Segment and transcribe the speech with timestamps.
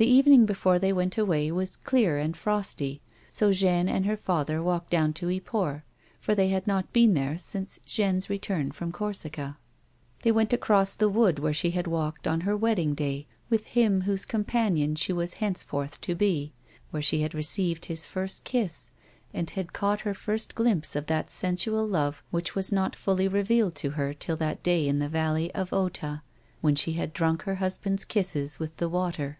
[0.00, 4.62] The evening before they went away was clear and frosty, so Jeanne and her father
[4.62, 5.82] walked down to Yport,
[6.20, 9.58] for they had not been there since Jeanne's return from Corsica.
[10.22, 14.02] Tliey went across the wood where she had walked on her wedding day with him
[14.02, 16.52] whose companion she was henceforth to be,
[16.92, 18.92] where she had received his first kiss,
[19.34, 23.74] and had caught her first glimpse of that sensual love which was not fully revealed
[23.74, 26.22] to her till that day in the valley of Ota
[26.60, 29.38] when she had drunk her husband's kisses with the water.